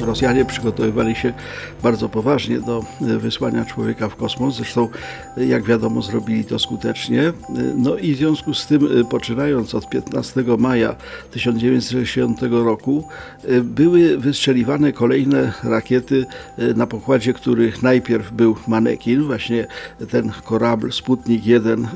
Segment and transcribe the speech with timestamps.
[0.00, 1.32] Rosjanie przygotowywali się
[1.82, 4.56] bardzo poważnie do e, wysłania człowieka w kosmos.
[4.56, 4.88] Zresztą,
[5.36, 7.22] e, jak wiadomo, zrobili to skutecznie.
[7.22, 7.32] E,
[7.76, 10.96] No i w związku z tym, poczynając od 15 maja
[11.30, 13.04] 1960 roku,
[13.62, 16.26] były wystrzeliwane kolejne rakiety,
[16.76, 19.66] na pokładzie których najpierw był manekin, właśnie
[20.10, 21.88] ten korabl Sputnik 1 e,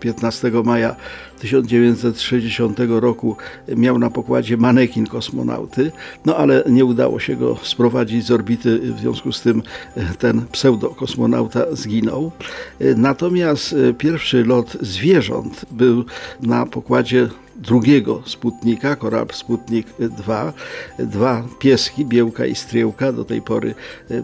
[0.00, 0.96] 15 maja
[1.38, 3.36] 1960 roku
[3.76, 5.92] miał na pokładzie manekin kosmonauty,
[6.26, 9.62] no ale nie udało się go sprowadzić z orbity, w związku z tym
[9.96, 12.32] e, ten pseudokosmonauta zginął.
[12.80, 16.04] E, Natomiast e, pierwszy lot zwierząt był
[16.42, 20.52] na pokładzie drugiego Sputnika, korabl Sputnik 2.
[20.98, 23.74] Dwa pieski, Biełka i Striełka, do tej pory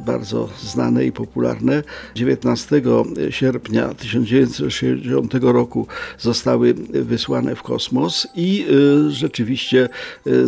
[0.06, 1.82] bardzo znane i popularne.
[2.14, 2.82] 19
[3.30, 5.86] sierpnia 1960 roku
[6.18, 8.66] zostały wysłane w kosmos i
[9.08, 9.88] rzeczywiście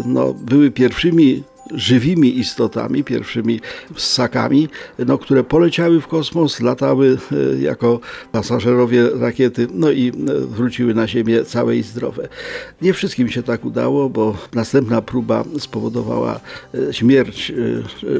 [0.04, 1.42] no, były pierwszymi
[1.74, 3.60] żywimi istotami, pierwszymi
[3.96, 8.00] ssakami, no, które poleciały w kosmos, latały e, jako
[8.32, 12.28] pasażerowie rakiety, no i e, wróciły na Ziemię całe i zdrowe.
[12.82, 16.40] Nie wszystkim się tak udało, bo następna próba spowodowała
[16.74, 17.52] e, śmierć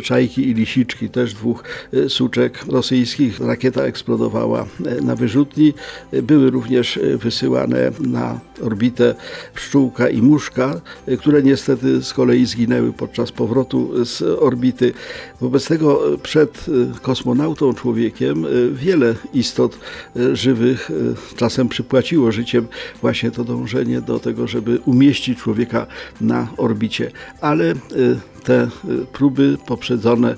[0.03, 1.65] czajki i lisiczki, też dwóch
[2.09, 3.41] suczek rosyjskich.
[3.41, 4.67] Rakieta eksplodowała
[5.03, 5.75] na wyrzutni.
[6.23, 9.15] Były również wysyłane na orbitę
[9.55, 10.81] pszczółka i muszka,
[11.19, 14.93] które niestety z kolei zginęły podczas powrotu z orbity.
[15.41, 19.79] Wobec tego przed e, kosmonautą człowiekiem e, wiele istot
[20.17, 20.91] e, żywych
[21.37, 22.67] czasem przypłaciło życiem
[23.01, 25.87] właśnie to dążenie do tego, żeby umieścić człowieka
[26.21, 27.11] na orbicie.
[27.41, 27.75] Ale
[28.47, 28.69] te e,
[29.13, 30.37] próby poprzedzone e,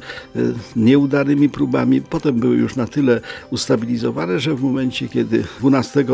[0.77, 3.21] nieudanymi próbami potem były już na tyle
[3.51, 6.05] ustabilizowane, że w momencie, kiedy 12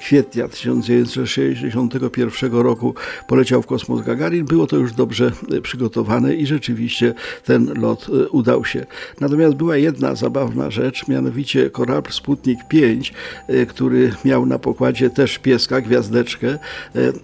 [0.00, 2.94] kwietnia 1961 roku
[3.28, 7.14] poleciał w kosmos Gagarin, było to już dobrze e, przygotowane i rzeczywiście
[7.44, 8.86] ten lot udał się.
[9.20, 13.12] Natomiast była jedna zabawna rzecz, mianowicie korabl Sputnik 5,
[13.48, 16.58] e, który miał na pokładzie też pieska, gwiazdeczkę,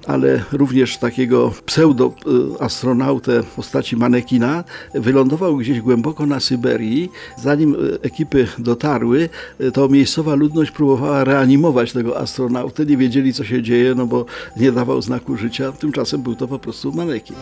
[0.07, 4.65] ale również takiego pseudo-astronautę w postaci manekina,
[4.95, 7.11] wylądował gdzieś głęboko na Syberii.
[7.37, 12.87] Zanim e, ekipy dotarły, e, to miejscowa ludność próbowała reanimować tego astronautę.
[12.87, 14.27] Nie wiedzieli, co się dzieje, no bo
[14.57, 15.73] nie dawał znaku życia.
[15.73, 17.37] Tymczasem był to po prostu manekin.